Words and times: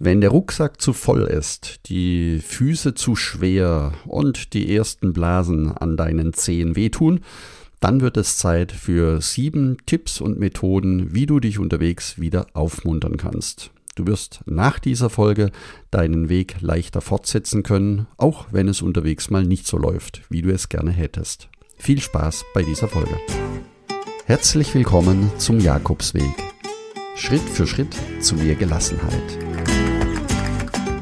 Wenn 0.00 0.20
der 0.20 0.30
Rucksack 0.30 0.80
zu 0.80 0.92
voll 0.92 1.22
ist, 1.22 1.80
die 1.86 2.38
Füße 2.38 2.94
zu 2.94 3.16
schwer 3.16 3.92
und 4.06 4.52
die 4.52 4.74
ersten 4.74 5.12
Blasen 5.12 5.72
an 5.72 5.96
deinen 5.96 6.32
Zehen 6.32 6.76
wehtun, 6.76 7.20
dann 7.80 8.00
wird 8.00 8.16
es 8.16 8.36
Zeit 8.36 8.70
für 8.70 9.20
sieben 9.20 9.76
Tipps 9.86 10.20
und 10.20 10.38
Methoden, 10.38 11.14
wie 11.14 11.26
du 11.26 11.40
dich 11.40 11.58
unterwegs 11.58 12.18
wieder 12.20 12.46
aufmuntern 12.52 13.16
kannst. 13.16 13.72
Du 13.96 14.06
wirst 14.06 14.40
nach 14.46 14.78
dieser 14.78 15.10
Folge 15.10 15.50
deinen 15.90 16.28
Weg 16.28 16.60
leichter 16.60 17.00
fortsetzen 17.00 17.64
können, 17.64 18.06
auch 18.18 18.46
wenn 18.52 18.68
es 18.68 18.82
unterwegs 18.82 19.30
mal 19.30 19.44
nicht 19.44 19.66
so 19.66 19.78
läuft, 19.78 20.22
wie 20.30 20.42
du 20.42 20.52
es 20.52 20.68
gerne 20.68 20.92
hättest. 20.92 21.48
Viel 21.76 22.00
Spaß 22.00 22.44
bei 22.54 22.62
dieser 22.62 22.86
Folge. 22.86 23.16
Herzlich 24.26 24.72
willkommen 24.74 25.32
zum 25.38 25.58
Jakobsweg. 25.58 26.22
Schritt 27.16 27.42
für 27.42 27.66
Schritt 27.66 27.96
zu 28.20 28.36
mehr 28.36 28.54
Gelassenheit. 28.54 29.47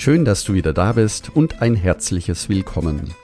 Schön, 0.00 0.24
dass 0.24 0.44
du 0.44 0.54
wieder 0.54 0.72
da 0.72 0.92
bist 0.92 1.34
und 1.34 1.60
ein 1.60 1.74
herzliches 1.74 2.48
Willkommen. 2.48 3.14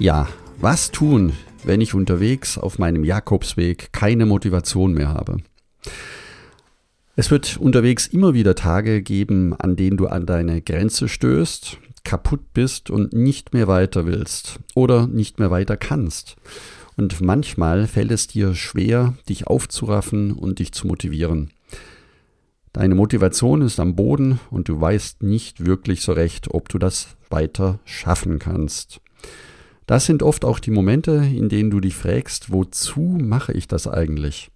Ja, 0.00 0.26
was 0.58 0.90
tun, 0.90 1.32
wenn 1.62 1.80
ich 1.80 1.94
unterwegs 1.94 2.58
auf 2.58 2.80
meinem 2.80 3.04
Jakobsweg 3.04 3.92
keine 3.92 4.26
Motivation 4.26 4.94
mehr 4.94 5.10
habe? 5.10 5.36
Es 7.14 7.30
wird 7.30 7.58
unterwegs 7.58 8.08
immer 8.08 8.34
wieder 8.34 8.56
Tage 8.56 9.00
geben, 9.00 9.54
an 9.54 9.76
denen 9.76 9.96
du 9.96 10.08
an 10.08 10.26
deine 10.26 10.60
Grenze 10.60 11.08
stößt, 11.08 11.78
kaputt 12.02 12.52
bist 12.52 12.90
und 12.90 13.12
nicht 13.12 13.54
mehr 13.54 13.68
weiter 13.68 14.06
willst 14.06 14.58
oder 14.74 15.06
nicht 15.06 15.38
mehr 15.38 15.52
weiter 15.52 15.76
kannst. 15.76 16.34
Und 16.96 17.20
manchmal 17.20 17.86
fällt 17.86 18.10
es 18.10 18.26
dir 18.26 18.56
schwer, 18.56 19.14
dich 19.28 19.46
aufzuraffen 19.46 20.32
und 20.32 20.58
dich 20.58 20.72
zu 20.72 20.88
motivieren. 20.88 21.52
Deine 22.76 22.94
Motivation 22.94 23.62
ist 23.62 23.80
am 23.80 23.96
Boden 23.96 24.38
und 24.50 24.68
du 24.68 24.78
weißt 24.78 25.22
nicht 25.22 25.64
wirklich 25.64 26.02
so 26.02 26.12
recht, 26.12 26.48
ob 26.50 26.68
du 26.68 26.76
das 26.76 27.16
weiter 27.30 27.78
schaffen 27.86 28.38
kannst. 28.38 29.00
Das 29.86 30.04
sind 30.04 30.22
oft 30.22 30.44
auch 30.44 30.58
die 30.58 30.70
Momente, 30.70 31.12
in 31.12 31.48
denen 31.48 31.70
du 31.70 31.80
dich 31.80 31.96
fragst, 31.96 32.52
wozu 32.52 33.00
mache 33.18 33.54
ich 33.54 33.66
das 33.66 33.88
eigentlich? 33.88 34.50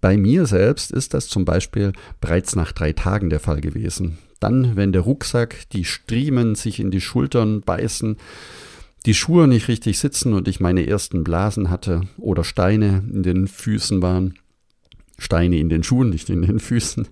Bei 0.00 0.16
mir 0.16 0.46
selbst 0.46 0.90
ist 0.90 1.14
das 1.14 1.28
zum 1.28 1.44
Beispiel 1.44 1.92
bereits 2.20 2.56
nach 2.56 2.72
drei 2.72 2.92
Tagen 2.92 3.30
der 3.30 3.38
Fall 3.38 3.60
gewesen. 3.60 4.18
Dann, 4.40 4.74
wenn 4.74 4.90
der 4.90 5.02
Rucksack, 5.02 5.70
die 5.70 5.84
Striemen 5.84 6.56
sich 6.56 6.80
in 6.80 6.90
die 6.90 7.00
Schultern 7.00 7.60
beißen, 7.60 8.16
die 9.06 9.14
Schuhe 9.14 9.46
nicht 9.46 9.68
richtig 9.68 10.00
sitzen 10.00 10.32
und 10.32 10.48
ich 10.48 10.58
meine 10.58 10.88
ersten 10.88 11.22
Blasen 11.22 11.70
hatte 11.70 12.00
oder 12.16 12.42
Steine 12.42 13.04
in 13.12 13.22
den 13.22 13.46
Füßen 13.46 14.02
waren, 14.02 14.34
Steine 15.22 15.58
in 15.58 15.68
den 15.68 15.82
Schuhen, 15.82 16.10
nicht 16.10 16.28
in 16.30 16.42
den 16.42 16.58
Füßen. 16.58 17.08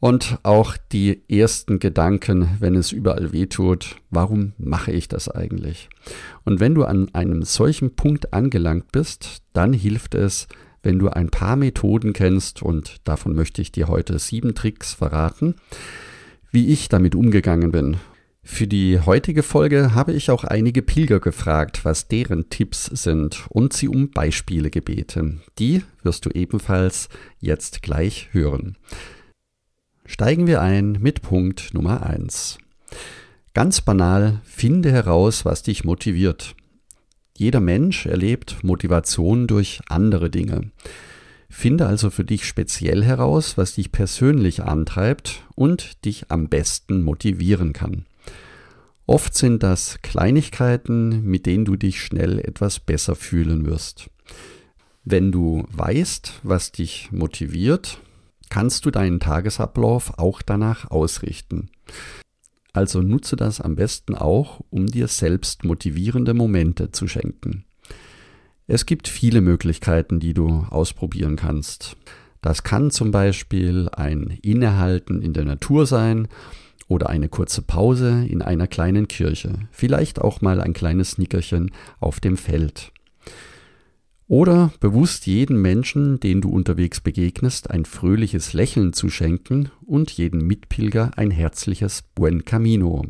Und 0.00 0.38
auch 0.44 0.76
die 0.92 1.22
ersten 1.28 1.80
Gedanken, 1.80 2.48
wenn 2.60 2.76
es 2.76 2.92
überall 2.92 3.32
weh 3.32 3.46
tut, 3.46 3.96
warum 4.10 4.52
mache 4.56 4.92
ich 4.92 5.08
das 5.08 5.28
eigentlich? 5.28 5.88
Und 6.44 6.60
wenn 6.60 6.74
du 6.74 6.84
an 6.84 7.12
einem 7.14 7.42
solchen 7.42 7.96
Punkt 7.96 8.32
angelangt 8.32 8.92
bist, 8.92 9.42
dann 9.52 9.72
hilft 9.72 10.14
es, 10.14 10.46
wenn 10.82 11.00
du 11.00 11.08
ein 11.08 11.30
paar 11.30 11.56
Methoden 11.56 12.12
kennst, 12.12 12.62
und 12.62 12.96
davon 13.02 13.34
möchte 13.34 13.60
ich 13.60 13.72
dir 13.72 13.88
heute 13.88 14.18
sieben 14.20 14.54
Tricks 14.54 14.94
verraten, 14.94 15.56
wie 16.52 16.68
ich 16.68 16.88
damit 16.88 17.16
umgegangen 17.16 17.72
bin 17.72 17.96
für 18.50 18.66
die 18.66 18.98
heutige 18.98 19.42
Folge 19.42 19.94
habe 19.94 20.14
ich 20.14 20.30
auch 20.30 20.42
einige 20.42 20.80
Pilger 20.80 21.20
gefragt, 21.20 21.84
was 21.84 22.08
deren 22.08 22.48
Tipps 22.48 22.86
sind 22.86 23.46
und 23.50 23.74
sie 23.74 23.88
um 23.88 24.10
Beispiele 24.10 24.70
gebeten. 24.70 25.42
Die 25.58 25.82
wirst 26.02 26.24
du 26.24 26.30
ebenfalls 26.30 27.10
jetzt 27.38 27.82
gleich 27.82 28.30
hören. 28.32 28.76
Steigen 30.06 30.46
wir 30.46 30.62
ein 30.62 30.98
mit 31.00 31.20
Punkt 31.20 31.72
Nummer 31.74 32.04
eins. 32.04 32.58
Ganz 33.52 33.82
banal, 33.82 34.40
finde 34.44 34.90
heraus, 34.90 35.44
was 35.44 35.62
dich 35.62 35.84
motiviert. 35.84 36.56
Jeder 37.36 37.60
Mensch 37.60 38.06
erlebt 38.06 38.64
Motivation 38.64 39.46
durch 39.46 39.82
andere 39.88 40.30
Dinge. 40.30 40.72
Finde 41.50 41.86
also 41.86 42.08
für 42.08 42.24
dich 42.24 42.46
speziell 42.46 43.04
heraus, 43.04 43.58
was 43.58 43.74
dich 43.74 43.92
persönlich 43.92 44.64
antreibt 44.64 45.44
und 45.54 46.04
dich 46.06 46.30
am 46.30 46.48
besten 46.48 47.02
motivieren 47.02 47.72
kann. 47.74 48.06
Oft 49.08 49.34
sind 49.34 49.62
das 49.62 50.00
Kleinigkeiten, 50.02 51.24
mit 51.24 51.46
denen 51.46 51.64
du 51.64 51.76
dich 51.76 52.02
schnell 52.02 52.40
etwas 52.40 52.78
besser 52.78 53.16
fühlen 53.16 53.64
wirst. 53.64 54.10
Wenn 55.02 55.32
du 55.32 55.64
weißt, 55.72 56.40
was 56.42 56.72
dich 56.72 57.10
motiviert, 57.10 58.02
kannst 58.50 58.84
du 58.84 58.90
deinen 58.90 59.18
Tagesablauf 59.18 60.18
auch 60.18 60.42
danach 60.42 60.90
ausrichten. 60.90 61.70
Also 62.74 63.00
nutze 63.00 63.36
das 63.36 63.62
am 63.62 63.76
besten 63.76 64.14
auch, 64.14 64.60
um 64.68 64.86
dir 64.86 65.08
selbst 65.08 65.64
motivierende 65.64 66.34
Momente 66.34 66.92
zu 66.92 67.08
schenken. 67.08 67.64
Es 68.66 68.84
gibt 68.84 69.08
viele 69.08 69.40
Möglichkeiten, 69.40 70.20
die 70.20 70.34
du 70.34 70.66
ausprobieren 70.68 71.36
kannst. 71.36 71.96
Das 72.42 72.62
kann 72.62 72.90
zum 72.90 73.10
Beispiel 73.10 73.88
ein 73.90 74.38
Innehalten 74.42 75.22
in 75.22 75.32
der 75.32 75.46
Natur 75.46 75.86
sein 75.86 76.28
oder 76.88 77.08
eine 77.10 77.28
kurze 77.28 77.62
Pause 77.62 78.26
in 78.28 78.42
einer 78.42 78.66
kleinen 78.66 79.06
Kirche, 79.06 79.54
vielleicht 79.70 80.20
auch 80.20 80.40
mal 80.40 80.60
ein 80.60 80.72
kleines 80.72 81.18
Nickerchen 81.18 81.70
auf 82.00 82.18
dem 82.18 82.36
Feld. 82.36 82.92
Oder 84.26 84.72
bewusst 84.80 85.26
jeden 85.26 85.60
Menschen, 85.60 86.20
den 86.20 86.42
du 86.42 86.50
unterwegs 86.50 87.00
begegnest, 87.00 87.70
ein 87.70 87.86
fröhliches 87.86 88.52
Lächeln 88.52 88.92
zu 88.92 89.08
schenken 89.08 89.70
und 89.86 90.10
jeden 90.10 90.46
Mitpilger 90.46 91.12
ein 91.16 91.30
herzliches 91.30 92.02
Buen 92.14 92.44
Camino. 92.44 93.06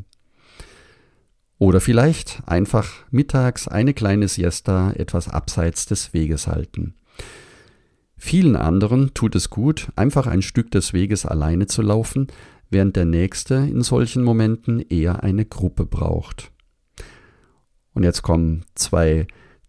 Oder 1.58 1.80
vielleicht 1.80 2.42
einfach 2.46 2.88
mittags 3.10 3.66
eine 3.66 3.94
kleine 3.94 4.28
Siesta 4.28 4.92
etwas 4.92 5.28
abseits 5.28 5.86
des 5.86 6.14
Weges 6.14 6.46
halten. 6.46 6.94
Vielen 8.16 8.54
anderen 8.54 9.12
tut 9.12 9.34
es 9.34 9.50
gut, 9.50 9.88
einfach 9.96 10.26
ein 10.28 10.42
Stück 10.42 10.70
des 10.70 10.92
Weges 10.92 11.26
alleine 11.26 11.66
zu 11.66 11.82
laufen, 11.82 12.28
während 12.70 12.96
der 12.96 13.04
nächste 13.04 13.54
in 13.54 13.82
solchen 13.82 14.22
Momenten 14.22 14.80
eher 14.80 15.22
eine 15.22 15.44
Gruppe 15.44 15.86
braucht. 15.86 16.52
Und 17.94 18.04
jetzt 18.04 18.22
kommen 18.22 18.64
zwei 18.74 19.26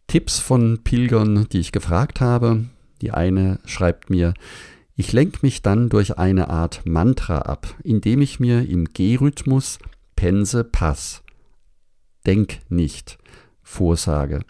Tipps 0.07 0.39
von 0.39 0.83
Pilgern, 0.83 1.47
die 1.51 1.59
ich 1.59 1.71
gefragt 1.71 2.21
habe. 2.21 2.65
Die 3.01 3.11
eine 3.11 3.59
schreibt 3.65 4.09
mir, 4.09 4.33
ich 4.95 5.13
lenke 5.13 5.39
mich 5.43 5.61
dann 5.61 5.89
durch 5.89 6.17
eine 6.17 6.49
Art 6.49 6.85
Mantra 6.85 7.39
ab, 7.39 7.75
indem 7.83 8.21
ich 8.21 8.39
mir 8.39 8.67
im 8.67 8.85
G-Rhythmus 8.85 9.79
Pense 10.15 10.65
Pass, 10.65 11.23
denk 12.25 12.59
nicht, 12.67 13.17
vorsage. 13.61 14.41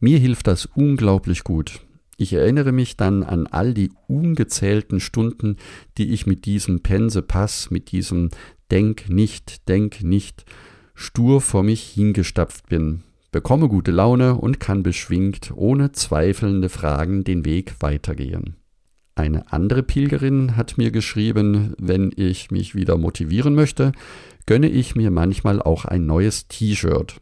Mir 0.00 0.18
hilft 0.18 0.48
das 0.48 0.66
unglaublich 0.66 1.44
gut. 1.44 1.80
Ich 2.20 2.32
erinnere 2.32 2.72
mich 2.72 2.96
dann 2.96 3.22
an 3.22 3.46
all 3.46 3.72
die 3.72 3.92
ungezählten 4.08 4.98
Stunden, 4.98 5.56
die 5.98 6.12
ich 6.12 6.26
mit 6.26 6.46
diesem 6.46 6.80
Pense-Pass, 6.82 7.70
mit 7.70 7.92
diesem 7.92 8.30
Denk 8.72 9.08
nicht, 9.08 9.68
denk 9.68 10.02
nicht, 10.02 10.44
stur 10.96 11.40
vor 11.40 11.62
mich 11.62 11.84
hingestapft 11.84 12.68
bin, 12.68 13.04
bekomme 13.30 13.68
gute 13.68 13.92
Laune 13.92 14.34
und 14.34 14.58
kann 14.58 14.82
beschwingt, 14.82 15.52
ohne 15.54 15.92
zweifelnde 15.92 16.68
Fragen 16.68 17.22
den 17.22 17.44
Weg 17.44 17.76
weitergehen. 17.78 18.56
Eine 19.14 19.52
andere 19.52 19.84
Pilgerin 19.84 20.56
hat 20.56 20.76
mir 20.76 20.90
geschrieben, 20.90 21.74
wenn 21.78 22.10
ich 22.16 22.50
mich 22.50 22.74
wieder 22.74 22.98
motivieren 22.98 23.54
möchte, 23.54 23.92
gönne 24.44 24.68
ich 24.68 24.96
mir 24.96 25.12
manchmal 25.12 25.62
auch 25.62 25.84
ein 25.84 26.04
neues 26.04 26.48
T-Shirt. 26.48 27.20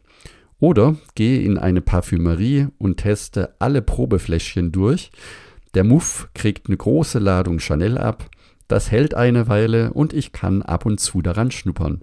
Oder 0.59 0.95
gehe 1.15 1.41
in 1.41 1.57
eine 1.57 1.81
Parfümerie 1.81 2.67
und 2.77 2.97
teste 2.97 3.55
alle 3.59 3.81
Probefläschchen 3.81 4.71
durch. 4.71 5.11
Der 5.73 5.83
Muff 5.83 6.29
kriegt 6.33 6.67
eine 6.67 6.77
große 6.77 7.19
Ladung 7.19 7.59
Chanel 7.59 7.97
ab. 7.97 8.29
Das 8.67 8.91
hält 8.91 9.13
eine 9.13 9.47
Weile 9.47 9.93
und 9.93 10.13
ich 10.13 10.31
kann 10.31 10.61
ab 10.61 10.85
und 10.85 10.99
zu 10.99 11.21
daran 11.21 11.51
schnuppern. 11.51 12.01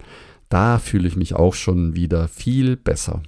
Da 0.49 0.79
fühle 0.79 1.07
ich 1.07 1.15
mich 1.15 1.35
auch 1.35 1.53
schon 1.53 1.95
wieder 1.95 2.27
viel 2.27 2.77
besser. 2.77 3.21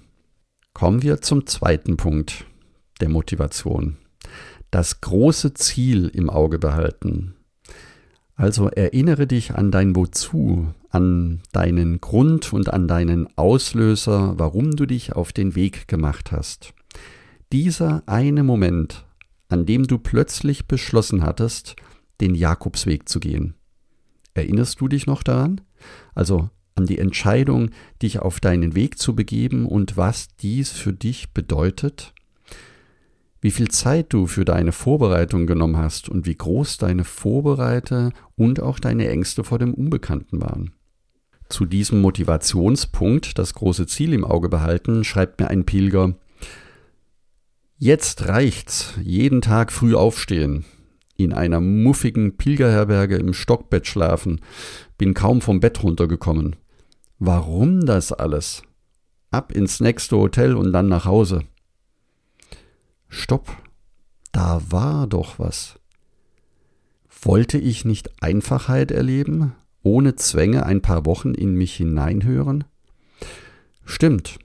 Kommen 0.73 1.01
wir 1.01 1.21
zum 1.21 1.45
zweiten 1.45 1.97
Punkt 1.97 2.45
der 3.01 3.09
Motivation. 3.09 3.97
Das 4.71 5.01
große 5.01 5.53
Ziel 5.53 6.07
im 6.07 6.29
Auge 6.29 6.59
behalten. 6.59 7.36
Also 8.37 8.69
erinnere 8.69 9.25
dich 9.25 9.55
an 9.55 9.71
dein 9.71 9.95
Wozu, 9.95 10.67
an 10.91 11.41
deinen 11.51 11.99
Grund 11.99 12.53
und 12.53 12.71
an 12.71 12.87
deinen 12.87 13.27
Auslöser, 13.35 14.37
warum 14.37 14.75
du 14.75 14.85
dich 14.85 15.13
auf 15.13 15.33
den 15.33 15.55
Weg 15.55 15.87
gemacht 15.87 16.31
hast. 16.31 16.75
Dieser 17.51 18.03
eine 18.05 18.43
Moment, 18.43 19.07
an 19.49 19.65
dem 19.65 19.87
du 19.87 19.97
plötzlich 19.97 20.67
beschlossen 20.67 21.23
hattest, 21.23 21.75
den 22.21 22.35
Jakobsweg 22.35 23.09
zu 23.09 23.19
gehen. 23.19 23.55
Erinnerst 24.35 24.79
du 24.81 24.87
dich 24.87 25.07
noch 25.07 25.23
daran? 25.23 25.61
Also 26.13 26.51
an 26.75 26.85
die 26.85 26.99
Entscheidung, 26.99 27.71
dich 28.03 28.19
auf 28.19 28.39
deinen 28.39 28.75
Weg 28.75 28.99
zu 28.99 29.15
begeben 29.15 29.65
und 29.65 29.97
was 29.97 30.27
dies 30.35 30.71
für 30.71 30.93
dich 30.93 31.33
bedeutet? 31.33 32.13
Wie 33.39 33.51
viel 33.51 33.69
Zeit 33.69 34.13
du 34.13 34.27
für 34.27 34.45
deine 34.45 34.71
Vorbereitung 34.71 35.45
genommen 35.45 35.77
hast 35.77 36.09
und 36.09 36.25
wie 36.25 36.35
groß 36.35 36.77
deine 36.77 37.03
Vorbereite 37.03 38.11
und 38.35 38.61
auch 38.61 38.79
deine 38.79 39.07
Ängste 39.09 39.43
vor 39.43 39.59
dem 39.59 39.73
Unbekannten 39.73 40.41
waren. 40.41 40.71
Zu 41.49 41.65
diesem 41.65 42.01
Motivationspunkt, 42.01 43.37
das 43.37 43.53
große 43.53 43.87
Ziel 43.87 44.13
im 44.13 44.25
Auge 44.25 44.49
behalten, 44.49 45.03
schreibt 45.03 45.39
mir 45.39 45.49
ein 45.49 45.65
Pilger, 45.65 46.15
Jetzt 47.79 48.27
reicht's, 48.27 48.95
jeden 49.03 49.41
Tag 49.41 49.71
früh 49.71 49.93
aufstehen, 49.93 50.65
in 51.15 51.31
einer 51.31 51.61
muffigen 51.61 52.35
Pilgerherberge 52.35 53.17
im 53.17 53.33
Stockbett 53.33 53.85
schlafen, 53.85 54.41
bin 54.97 55.13
kaum 55.13 55.41
vom 55.41 55.59
Bett 55.59 55.83
runtergekommen. 55.83 56.55
Warum 57.19 57.85
das 57.85 58.11
alles? 58.11 58.63
Ab 59.29 59.51
ins 59.51 59.79
nächste 59.79 60.17
Hotel 60.17 60.55
und 60.55 60.73
dann 60.73 60.87
nach 60.87 61.05
Hause. 61.05 61.43
Stopp, 63.09 63.55
da 64.31 64.61
war 64.69 65.07
doch 65.07 65.39
was. 65.39 65.79
Wollte 67.21 67.57
ich 67.57 67.85
nicht 67.85 68.21
Einfachheit 68.21 68.91
erleben, 68.91 69.55
ohne 69.81 70.15
Zwänge 70.15 70.65
ein 70.65 70.81
paar 70.81 71.05
Wochen 71.05 71.33
in 71.33 71.55
mich 71.55 71.75
hineinhören? 71.75 72.65
Stimmt. 73.85 74.37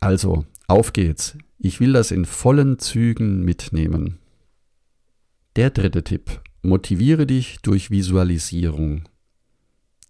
Also, 0.00 0.44
auf 0.68 0.92
geht's. 0.92 1.36
Ich 1.58 1.80
will 1.80 1.92
das 1.94 2.10
in 2.10 2.26
vollen 2.26 2.78
Zügen 2.78 3.44
mitnehmen. 3.44 4.18
Der 5.56 5.70
dritte 5.70 6.04
Tipp. 6.04 6.42
Motiviere 6.62 7.26
dich 7.26 7.58
durch 7.62 7.90
Visualisierung. 7.90 9.08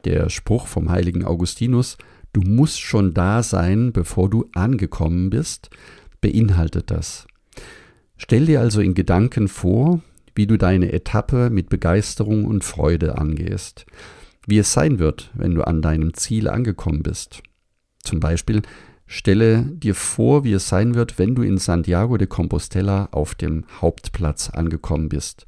Der 0.05 0.31
Spruch 0.31 0.67
vom 0.67 0.91
heiligen 0.91 1.25
Augustinus, 1.25 1.97
du 2.33 2.41
musst 2.41 2.81
schon 2.81 3.15
da 3.15 3.43
sein, 3.43 3.93
bevor 3.93 4.29
du 4.29 4.49
angekommen 4.55 5.31
bist, 5.31 5.71
beinhaltet 6.21 6.91
das. 6.91 7.27
Stell 8.17 8.47
dir 8.47 8.61
also 8.61 8.81
in 8.81 8.94
Gedanken 8.94 9.49
vor, 9.49 10.00
wie 10.35 10.47
du 10.47 10.56
deine 10.56 10.93
Etappe 10.93 11.50
mit 11.50 11.69
Begeisterung 11.69 12.44
und 12.44 12.64
Freude 12.64 13.19
angehst, 13.19 13.87
wie 14.47 14.58
es 14.58 14.73
sein 14.73 14.99
wird, 14.99 15.31
wenn 15.35 15.55
du 15.55 15.67
an 15.67 15.82
deinem 15.82 16.14
Ziel 16.14 16.49
angekommen 16.49 17.03
bist. 17.03 17.43
Zum 18.03 18.20
Beispiel 18.20 18.62
stelle 19.06 19.62
dir 19.64 19.94
vor, 19.94 20.44
wie 20.44 20.53
es 20.53 20.69
sein 20.69 20.94
wird, 20.94 21.19
wenn 21.19 21.35
du 21.35 21.43
in 21.43 21.58
Santiago 21.58 22.17
de 22.17 22.26
Compostela 22.26 23.08
auf 23.12 23.35
dem 23.35 23.64
Hauptplatz 23.81 24.50
angekommen 24.50 25.09
bist, 25.09 25.47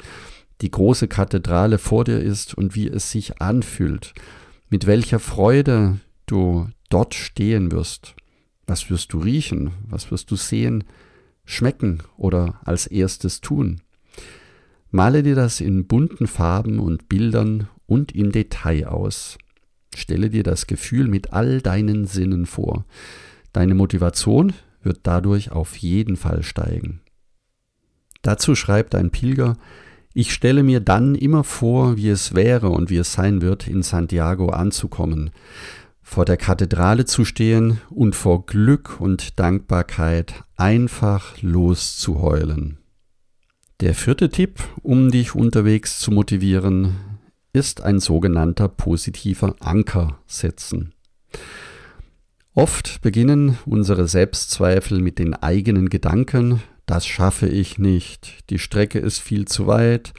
die 0.61 0.71
große 0.71 1.09
Kathedrale 1.09 1.79
vor 1.79 2.05
dir 2.05 2.19
ist 2.19 2.55
und 2.55 2.75
wie 2.75 2.89
es 2.89 3.11
sich 3.11 3.41
anfühlt, 3.41 4.15
mit 4.71 4.87
welcher 4.87 5.19
Freude 5.19 5.99
du 6.27 6.69
dort 6.89 7.15
stehen 7.15 7.71
wirst. 7.71 8.15
Was 8.67 8.91
wirst 8.91 9.13
du 9.13 9.19
riechen? 9.19 9.71
Was 9.89 10.11
wirst 10.11 10.31
du 10.31 10.37
sehen, 10.37 10.85
schmecken 11.49 12.03
oder 12.17 12.61
als 12.65 12.87
erstes 12.87 13.41
tun? 13.41 13.81
Male 14.91 15.23
dir 15.23 15.35
das 15.35 15.61
in 15.61 15.87
bunten 15.87 16.27
Farben 16.27 16.79
und 16.79 17.09
Bildern 17.09 17.69
und 17.87 18.15
im 18.15 18.33
Detail 18.33 18.87
aus. 18.87 19.39
Stelle 19.95 20.31
dir 20.31 20.43
das 20.43 20.67
Gefühl 20.67 21.09
mit 21.09 21.33
all 21.33 21.61
deinen 21.61 22.07
Sinnen 22.07 22.47
vor. 22.47 22.85
Deine 23.53 23.75
Motivation 23.75 24.53
wird 24.83 25.01
dadurch 25.03 25.51
auf 25.51 25.77
jeden 25.77 26.17
Fall 26.17 26.43
steigen. 26.43 27.01
Dazu 28.23 28.55
schreibt 28.55 28.95
ein 28.95 29.11
Pilger, 29.11 29.57
ich 30.15 30.33
stelle 30.33 30.63
mir 30.63 30.81
dann 30.81 31.15
immer 31.15 31.45
vor, 31.45 31.97
wie 31.97 32.09
es 32.09 32.35
wäre 32.35 32.71
und 32.71 32.91
wie 32.91 32.97
es 32.97 33.13
sein 33.13 33.41
wird, 33.41 33.69
in 33.69 33.83
Santiago 33.83 34.49
anzukommen, 34.49 35.31
vor 36.09 36.25
der 36.25 36.39
Kathedrale 36.39 37.05
zu 37.05 37.27
stehen 37.27 37.83
und 37.91 38.17
vor 38.17 38.47
Glück 38.47 38.99
und 38.99 39.39
Dankbarkeit 39.39 40.43
einfach 40.57 41.41
loszuheulen. 41.43 42.79
Der 43.81 43.95
vierte 43.95 44.31
Tipp, 44.31 44.59
um 44.83 45.11
dich 45.11 45.35
unterwegs 45.35 46.01
zu 46.01 46.11
motivieren, 46.11 46.97
ist 47.53 47.83
ein 47.83 48.01
sogenannter 48.01 48.69
positiver 48.69 49.55
Anker 49.61 50.19
setzen. 50.27 50.95
Oft 52.55 53.03
beginnen 53.03 53.59
unsere 53.67 54.09
Selbstzweifel 54.09 55.01
mit 55.01 55.19
den 55.19 55.35
eigenen 55.35 55.91
Gedanken, 55.91 56.63
das 56.87 57.07
schaffe 57.07 57.49
ich 57.49 57.79
nicht, 57.79 58.49
die 58.49 58.59
Strecke 58.59 58.99
ist 58.99 59.19
viel 59.19 59.47
zu 59.47 59.67
weit, 59.67 60.15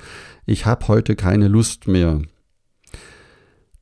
ich 0.46 0.68
habe 0.68 0.88
heute 0.88 1.16
keine 1.16 1.48
Lust 1.48 1.88
mehr. 1.88 2.22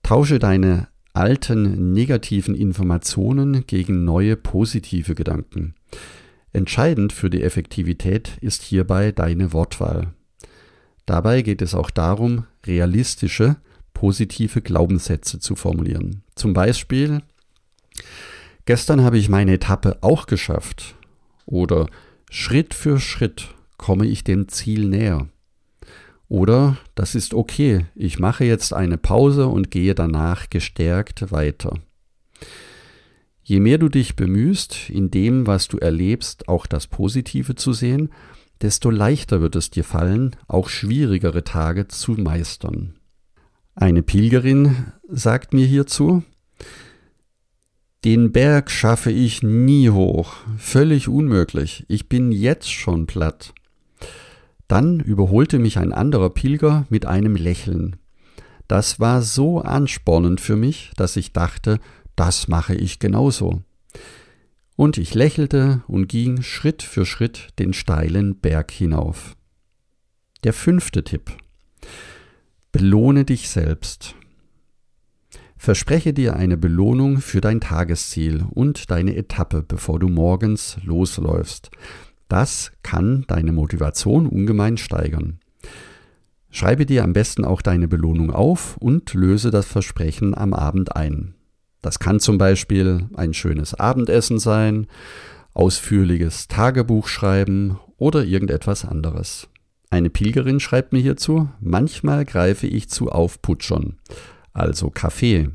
Tausche 0.03 0.39
deine 0.39 0.88
alten 1.18 1.94
negativen 1.94 2.54
Informationen 2.54 3.66
gegen 3.66 4.06
neue 4.06 4.36
positive 4.36 5.16
Gedanken. 5.16 5.74
Entscheidend 6.54 7.12
für 7.12 7.30
die 7.30 7.42
Effektivität 7.44 8.38
ist 8.42 8.62
hierbei 8.62 9.12
deine 9.12 9.52
Wortwahl. 9.52 10.14
Dabei 11.06 11.42
geht 11.42 11.62
es 11.62 11.74
auch 11.74 11.90
darum, 11.90 12.46
realistische, 12.66 13.58
positive 13.94 14.62
Glaubenssätze 14.62 15.40
zu 15.40 15.56
formulieren. 15.56 16.22
Zum 16.36 16.54
Beispiel, 16.54 17.22
gestern 18.66 19.02
habe 19.02 19.18
ich 19.18 19.28
meine 19.28 19.54
Etappe 19.54 19.98
auch 20.02 20.28
geschafft. 20.28 20.96
Oder 21.46 21.88
Schritt 22.30 22.74
für 22.74 23.00
Schritt 23.00 23.56
komme 23.78 24.06
ich 24.06 24.24
dem 24.24 24.50
Ziel 24.50 24.88
näher. 24.88 25.28
Oder 26.29 26.77
das 26.95 27.15
ist 27.15 27.33
okay, 27.33 27.85
ich 27.95 28.19
mache 28.19 28.44
jetzt 28.44 28.74
eine 28.74 28.97
Pause 28.97 29.47
und 29.47 29.71
gehe 29.71 29.95
danach 29.95 30.50
gestärkt 30.50 31.31
weiter. 31.31 31.79
Je 33.44 33.62
mehr 33.62 33.77
du 33.77 33.88
dich 33.88 34.18
bemühst, 34.18 34.89
in 34.89 35.09
dem, 35.09 35.47
was 35.47 35.69
du 35.69 35.77
erlebst, 35.77 36.50
auch 36.50 36.65
das 36.65 36.88
Positive 36.88 37.56
zu 37.56 37.71
sehen, 37.71 38.09
desto 38.62 38.89
leichter 38.89 39.39
wird 39.39 39.56
es 39.56 39.69
dir 39.69 39.85
fallen, 39.85 40.35
auch 40.47 40.68
schwierigere 40.68 41.45
Tage 41.45 41.88
zu 41.88 42.13
meistern. 42.13 42.95
Eine 43.74 44.03
Pilgerin 44.03 44.91
sagt 45.07 45.53
mir 45.53 45.65
hierzu, 45.65 46.24
den 48.03 48.31
Berg 48.31 48.69
schaffe 48.69 49.12
ich 49.12 49.43
nie 49.43 49.91
hoch, 49.91 50.36
völlig 50.57 51.07
unmöglich, 51.07 51.86
ich 51.88 52.10
bin 52.10 52.31
jetzt 52.31 52.72
schon 52.72 53.05
platt. 53.05 53.53
Dann 54.67 55.00
überholte 55.00 55.59
mich 55.59 55.77
ein 55.77 55.93
anderer 55.93 56.29
Pilger 56.29 56.86
mit 56.89 57.05
einem 57.05 57.36
Lächeln. 57.36 57.95
Das 58.67 59.00
war 59.00 59.21
so 59.21 59.62
anspornend 59.62 60.41
für 60.41 60.57
mich, 60.57 60.91
dass 60.97 61.15
ich 61.15 61.31
dachte, 61.31 61.79
das 62.15 62.47
mache 62.47 62.75
ich 62.75 63.00
genauso. 63.00 63.62
Und 64.75 64.97
ich 64.97 65.13
lächelte 65.13 65.83
und 65.88 66.07
ging 66.07 66.41
Schritt 66.41 66.83
für 66.83 67.05
Schritt 67.05 67.50
den 67.59 67.74
steilen 67.74 68.39
Berg 68.39 68.71
hinauf. 68.71 69.36
Der 70.43 70.53
fünfte 70.53 71.03
Tipp. 71.03 71.31
Belohne 72.71 73.25
dich 73.25 73.50
selbst. 73.50 74.15
Verspreche 75.57 76.13
dir 76.13 76.36
eine 76.36 76.57
Belohnung 76.57 77.17
für 77.19 77.41
dein 77.41 77.59
Tagesziel 77.59 78.45
und 78.51 78.91
deine 78.91 79.15
Etappe, 79.15 79.63
bevor 79.63 79.97
du 79.97 80.07
morgens 80.07 80.77
losläufst. 80.83 81.71
Das 82.27 82.72
kann 82.84 83.25
deine 83.27 83.51
Motivation 83.51 84.27
ungemein 84.27 84.77
steigern. 84.77 85.39
Schreibe 86.50 86.86
dir 86.86 87.03
am 87.03 87.13
besten 87.13 87.46
auch 87.46 87.62
deine 87.62 87.88
Belohnung 87.88 88.31
auf 88.31 88.77
und 88.77 89.13
löse 89.13 89.51
das 89.51 89.65
Versprechen 89.65 90.36
am 90.36 90.53
Abend 90.53 90.96
ein. 90.96 91.36
Das 91.81 92.00
kann 92.00 92.19
zum 92.19 92.38
Beispiel 92.38 93.07
ein 93.15 93.34
schönes 93.34 93.74
Abendessen 93.74 94.39
sein, 94.39 94.88
ausführliches 95.53 96.48
Tagebuch 96.48 97.07
schreiben 97.07 97.79
oder 97.98 98.24
irgendetwas 98.24 98.86
anderes. 98.86 99.48
Eine 99.89 100.10
Pilgerin 100.10 100.60
schreibt 100.60 100.93
mir 100.93 101.00
hierzu, 101.00 101.50
manchmal 101.60 102.25
greife 102.25 102.67
ich 102.67 102.89
zu 102.89 103.10
Aufputschern, 103.10 103.98
also 104.53 104.89
Kaffee. 104.89 105.50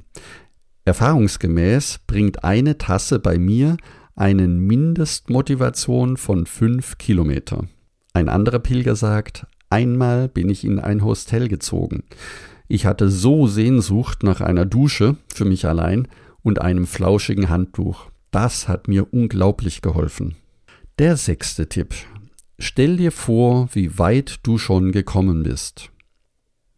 Erfahrungsgemäß 0.85 2.01
bringt 2.07 2.43
eine 2.45 2.79
Tasse 2.79 3.19
bei 3.19 3.39
mir 3.39 3.77
einen 4.15 4.59
Mindestmotivation 4.59 6.17
von 6.17 6.47
fünf 6.47 6.99
Kilometer. 6.99 7.67
Ein 8.13 8.29
anderer 8.29 8.59
Pilger 8.59 8.97
sagt, 8.97 9.47
einmal 9.71 10.29
bin 10.29 10.51
ich 10.51 10.65
in 10.65 10.79
ein 10.79 11.05
Hostel 11.05 11.49
gezogen. 11.49 12.05
Ich 12.69 12.87
hatte 12.87 13.09
so 13.09 13.47
Sehnsucht 13.47 14.23
nach 14.23 14.41
einer 14.41 14.67
Dusche 14.67 15.17
für 15.33 15.45
mich 15.45 15.67
allein 15.67 16.09
und 16.43 16.61
einem 16.61 16.87
flauschigen 16.87 17.49
Handtuch. 17.49 18.11
Das 18.31 18.67
hat 18.69 18.89
mir 18.89 19.13
unglaublich 19.13 19.83
geholfen. 19.83 20.37
Der 20.99 21.17
sechste 21.17 21.69
Tipp. 21.69 21.95
Stell 22.59 22.97
dir 22.97 23.13
vor, 23.13 23.69
wie 23.73 23.99
weit 23.99 24.41
du 24.43 24.59
schon 24.59 24.93
gekommen 24.93 25.43
bist. 25.43 25.92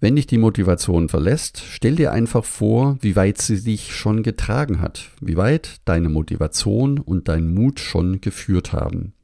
Wenn 0.05 0.17
dich 0.17 0.27
die 0.27 0.37
Motivation 0.37 1.09
verlässt, 1.09 1.63
stell 1.67 1.97
dir 1.97 2.13
einfach 2.13 2.45
vor, 2.45 2.99
wie 3.01 3.17
weit 3.17 3.41
sie 3.41 3.63
dich 3.63 3.97
schon 3.97 4.23
getragen 4.23 4.83
hat, 4.83 5.09
wie 5.23 5.39
weit 5.39 5.81
deine 5.87 6.11
Motivation 6.11 6.99
und 6.99 7.29
dein 7.29 7.55
Mut 7.55 7.81
schon 7.81 8.21
geführt 8.21 8.75
haben. 8.75 9.15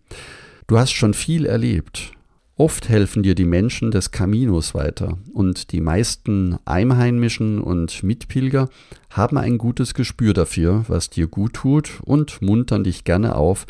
Du 0.68 0.78
hast 0.78 0.92
schon 0.92 1.12
viel 1.12 1.44
erlebt. 1.44 2.12
Oft 2.56 2.88
helfen 2.88 3.22
dir 3.22 3.34
die 3.34 3.44
Menschen 3.44 3.90
des 3.90 4.10
Caminos 4.10 4.74
weiter 4.74 5.18
und 5.34 5.72
die 5.72 5.82
meisten 5.82 6.56
Einheimischen 6.64 7.60
und 7.60 8.02
Mitpilger 8.02 8.70
haben 9.10 9.36
ein 9.36 9.58
gutes 9.58 9.92
Gespür 9.92 10.32
dafür, 10.32 10.86
was 10.88 11.10
dir 11.10 11.26
gut 11.26 11.52
tut 11.52 12.00
und 12.06 12.40
muntern 12.40 12.84
dich 12.84 13.04
gerne 13.04 13.36
auf, 13.36 13.66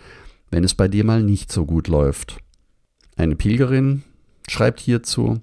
wenn 0.52 0.62
es 0.62 0.76
bei 0.76 0.86
dir 0.86 1.04
mal 1.04 1.24
nicht 1.24 1.50
so 1.50 1.66
gut 1.66 1.88
läuft. 1.88 2.38
Eine 3.16 3.34
Pilgerin 3.34 4.04
schreibt 4.46 4.78
hierzu, 4.78 5.40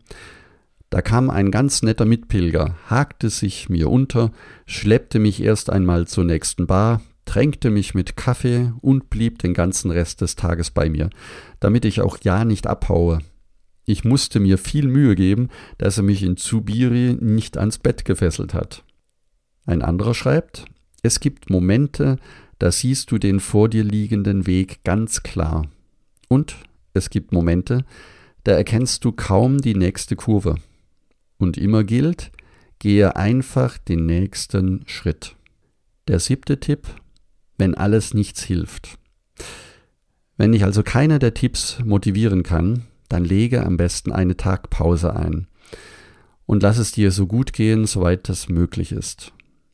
da 0.89 1.01
kam 1.01 1.29
ein 1.29 1.51
ganz 1.51 1.83
netter 1.83 2.05
Mitpilger, 2.05 2.75
hakte 2.85 3.29
sich 3.29 3.69
mir 3.69 3.89
unter, 3.89 4.31
schleppte 4.65 5.19
mich 5.19 5.41
erst 5.41 5.69
einmal 5.69 6.07
zur 6.07 6.23
nächsten 6.23 6.65
Bar, 6.65 7.01
tränkte 7.25 7.69
mich 7.69 7.93
mit 7.93 8.15
Kaffee 8.15 8.71
und 8.81 9.09
blieb 9.09 9.39
den 9.39 9.53
ganzen 9.53 9.91
Rest 9.91 10.21
des 10.21 10.35
Tages 10.35 10.71
bei 10.71 10.89
mir, 10.89 11.09
damit 11.59 11.83
ich 11.83 12.01
auch 12.01 12.17
ja 12.23 12.45
nicht 12.45 12.67
abhaue. 12.67 13.19
Ich 13.85 14.05
musste 14.05 14.39
mir 14.39 14.57
viel 14.57 14.87
Mühe 14.87 15.15
geben, 15.15 15.49
dass 15.77 15.97
er 15.97 16.03
mich 16.03 16.23
in 16.23 16.37
Zubiri 16.37 17.17
nicht 17.19 17.57
ans 17.57 17.77
Bett 17.77 18.05
gefesselt 18.05 18.53
hat. 18.53 18.83
Ein 19.65 19.81
anderer 19.81 20.13
schreibt, 20.13 20.65
es 21.03 21.19
gibt 21.19 21.49
Momente, 21.49 22.17
da 22.59 22.71
siehst 22.71 23.11
du 23.11 23.17
den 23.17 23.39
vor 23.39 23.69
dir 23.69 23.83
liegenden 23.83 24.47
Weg 24.47 24.83
ganz 24.83 25.21
klar. 25.21 25.67
Und 26.27 26.55
es 26.93 27.09
gibt 27.09 27.31
Momente, 27.31 27.85
da 28.43 28.53
erkennst 28.53 29.03
du 29.05 29.11
kaum 29.11 29.59
die 29.59 29.75
nächste 29.75 30.15
Kurve. 30.15 30.55
Und 31.37 31.57
immer 31.57 31.83
gilt, 31.83 32.31
gehe 32.79 33.15
einfach 33.15 33.77
den 33.77 34.05
nächsten 34.05 34.83
Schritt. 34.87 35.35
Der 36.07 36.19
siebte 36.19 36.59
Tipp, 36.59 36.87
wenn 37.57 37.75
alles 37.75 38.13
nichts 38.13 38.43
hilft. 38.43 38.97
Wenn 40.37 40.51
dich 40.51 40.63
also 40.63 40.83
keiner 40.83 41.19
der 41.19 41.33
Tipps 41.33 41.79
motivieren 41.83 42.43
kann, 42.43 42.85
dann 43.09 43.23
lege 43.23 43.65
am 43.65 43.77
besten 43.77 44.11
eine 44.11 44.37
Tagpause 44.37 45.15
ein 45.15 45.47
und 46.45 46.63
lass 46.63 46.77
es 46.77 46.91
dir 46.91 47.11
so 47.11 47.27
gut 47.27 47.53
gehen, 47.53 47.85
soweit 47.85 48.29
das 48.29 48.49
möglich 48.49 48.91
ist. 48.91 49.33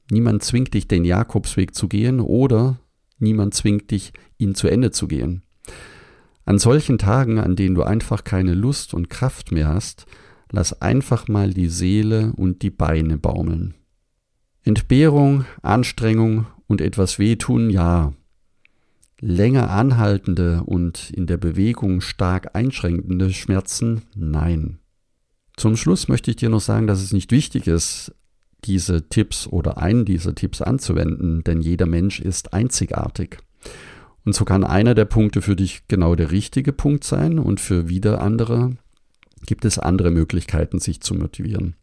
Niemand 0.10 0.44
zwingt 0.44 0.74
dich, 0.74 0.88
den 0.88 1.06
Jakobsweg 1.06 1.76
zu 1.76 1.88
gehen 1.88 2.20
oder 2.20 2.80
niemand 3.20 3.54
zwingt 3.54 3.92
dich, 3.92 4.14
ihn 4.38 4.56
zu 4.56 4.68
Ende 4.68 4.92
zu 4.92 5.08
gehen. 5.08 5.44
An 6.46 6.60
solchen 6.60 6.98
Tagen, 6.98 7.40
an 7.40 7.56
denen 7.56 7.76
du 7.76 7.84
einfach 7.84 8.24
keine 8.24 8.54
Lust 8.54 8.94
und 8.94 9.10
Kraft 9.10 9.52
mehr 9.52 9.70
hast, 9.70 10.06
lass 10.54 10.82
einfach 10.82 11.28
mal 11.28 11.52
die 11.52 11.68
Seele 11.68 12.32
und 12.38 12.62
die 12.62 12.70
Beine 12.70 13.18
baumeln. 13.18 13.74
Entbehrung, 14.64 15.46
Anstrengung 15.64 16.46
und 16.68 16.80
etwas 16.80 17.18
wehtun, 17.20 17.72
ja. 17.72 18.14
Länger 19.20 19.72
anhaltende 19.72 20.64
und 20.64 21.10
in 21.10 21.26
der 21.26 21.38
Bewegung 21.38 22.02
stark 22.02 22.56
einschränkende 22.56 23.34
Schmerzen, 23.34 24.04
nein. 24.16 24.78
Zum 25.58 25.76
Schluss 25.76 26.08
möchte 26.08 26.30
ich 26.30 26.38
dir 26.38 26.50
noch 26.50 26.62
sagen, 26.62 26.86
dass 26.86 27.02
es 27.02 27.14
nicht 27.14 27.32
wichtig 27.32 27.66
ist, 27.68 28.14
diese 28.64 29.10
Tipps 29.10 29.48
oder 29.48 29.80
einen 29.80 30.06
dieser 30.06 30.36
Tipps 30.36 30.62
anzuwenden, 30.62 31.44
denn 31.44 31.62
jeder 31.62 31.88
Mensch 31.88 32.20
ist 32.20 32.54
einzigartig. 32.54 33.40
Und 34.24 34.36
so 34.36 34.46
kann 34.46 34.64
einer 34.64 34.94
der 34.94 35.06
Punkte 35.06 35.42
für 35.42 35.56
dich 35.56 35.88
genau 35.88 36.16
der 36.16 36.32
richtige 36.32 36.74
Punkt 36.74 37.04
sein 37.04 37.40
und 37.40 37.60
für 37.60 37.90
wieder 37.90 38.22
andere 38.22 38.78
gibt 39.46 39.66
es 39.66 39.80
andere 39.80 40.12
Möglichkeiten, 40.12 40.80
sich 40.80 41.02
zu 41.02 41.16
motivieren. 41.16 41.76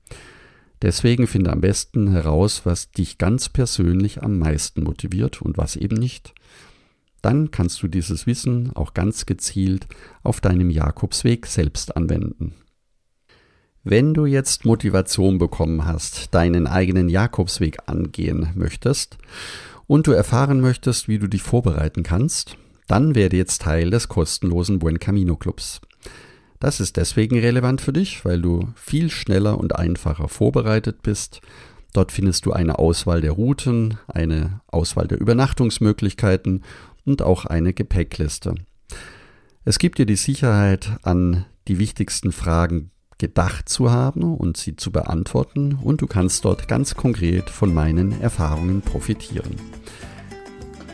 Deswegen 0.82 1.26
finde 1.26 1.52
am 1.52 1.60
besten 1.60 2.10
heraus, 2.10 2.62
was 2.64 2.90
dich 2.90 3.18
ganz 3.18 3.48
persönlich 3.48 4.22
am 4.22 4.38
meisten 4.38 4.82
motiviert 4.82 5.42
und 5.42 5.58
was 5.58 5.76
eben 5.76 5.96
nicht. 5.96 6.32
Dann 7.22 7.50
kannst 7.50 7.82
du 7.82 7.88
dieses 7.88 8.26
Wissen 8.26 8.74
auch 8.74 8.94
ganz 8.94 9.26
gezielt 9.26 9.86
auf 10.22 10.40
deinem 10.40 10.70
Jakobsweg 10.70 11.46
selbst 11.46 11.96
anwenden. 11.96 12.54
Wenn 13.82 14.14
du 14.14 14.26
jetzt 14.26 14.64
Motivation 14.64 15.38
bekommen 15.38 15.84
hast, 15.84 16.34
deinen 16.34 16.66
eigenen 16.66 17.08
Jakobsweg 17.08 17.78
angehen 17.86 18.48
möchtest 18.54 19.18
und 19.86 20.06
du 20.06 20.12
erfahren 20.12 20.60
möchtest, 20.60 21.08
wie 21.08 21.18
du 21.18 21.28
dich 21.28 21.42
vorbereiten 21.42 22.02
kannst, 22.02 22.56
dann 22.86 23.14
werde 23.14 23.36
jetzt 23.36 23.62
Teil 23.62 23.90
des 23.90 24.08
kostenlosen 24.08 24.78
Buen 24.78 24.98
Camino 24.98 25.36
Clubs. 25.36 25.80
Das 26.60 26.78
ist 26.78 26.98
deswegen 26.98 27.38
relevant 27.38 27.80
für 27.80 27.94
dich, 27.94 28.24
weil 28.24 28.40
du 28.40 28.68
viel 28.76 29.10
schneller 29.10 29.58
und 29.58 29.76
einfacher 29.76 30.28
vorbereitet 30.28 31.02
bist. 31.02 31.40
Dort 31.94 32.12
findest 32.12 32.44
du 32.44 32.52
eine 32.52 32.78
Auswahl 32.78 33.22
der 33.22 33.32
Routen, 33.32 33.98
eine 34.06 34.60
Auswahl 34.68 35.08
der 35.08 35.20
Übernachtungsmöglichkeiten 35.20 36.62
und 37.06 37.22
auch 37.22 37.46
eine 37.46 37.72
Gepäckliste. 37.72 38.54
Es 39.64 39.78
gibt 39.78 39.98
dir 39.98 40.06
die 40.06 40.16
Sicherheit, 40.16 40.98
an 41.02 41.46
die 41.66 41.78
wichtigsten 41.78 42.30
Fragen 42.30 42.90
gedacht 43.16 43.68
zu 43.68 43.90
haben 43.90 44.34
und 44.34 44.56
sie 44.56 44.76
zu 44.76 44.92
beantworten 44.92 45.78
und 45.82 46.02
du 46.02 46.06
kannst 46.06 46.44
dort 46.44 46.68
ganz 46.68 46.94
konkret 46.94 47.48
von 47.50 47.72
meinen 47.72 48.20
Erfahrungen 48.20 48.82
profitieren. 48.82 49.56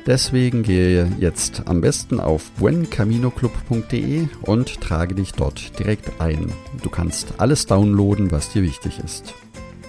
Deswegen 0.06 0.62
gehe 0.62 1.10
jetzt 1.18 1.64
am 1.66 1.80
besten 1.80 2.20
auf 2.20 2.50
buencaminoclub.de 2.52 4.28
und 4.42 4.80
trage 4.80 5.16
dich 5.16 5.32
dort 5.32 5.76
direkt 5.80 6.20
ein. 6.20 6.52
Du 6.82 6.90
kannst 6.90 7.34
alles 7.38 7.66
downloaden, 7.66 8.30
was 8.30 8.50
dir 8.50 8.62
wichtig 8.62 9.00
ist. 9.04 9.34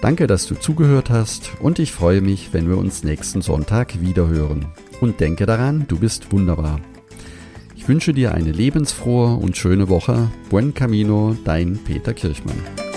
Danke, 0.00 0.26
dass 0.26 0.46
du 0.46 0.56
zugehört 0.56 1.10
hast 1.10 1.52
und 1.60 1.78
ich 1.78 1.92
freue 1.92 2.20
mich, 2.20 2.52
wenn 2.52 2.68
wir 2.68 2.78
uns 2.78 3.04
nächsten 3.04 3.42
Sonntag 3.42 4.00
wiederhören. 4.00 4.66
Und 5.00 5.20
denke 5.20 5.46
daran, 5.46 5.84
du 5.86 5.98
bist 5.98 6.32
wunderbar. 6.32 6.80
Ich 7.76 7.88
wünsche 7.88 8.12
dir 8.12 8.34
eine 8.34 8.50
lebensfrohe 8.50 9.36
und 9.36 9.56
schöne 9.56 9.88
Woche. 9.88 10.30
Buen 10.50 10.74
Camino, 10.74 11.36
dein 11.44 11.78
Peter 11.78 12.12
Kirchmann. 12.12 12.87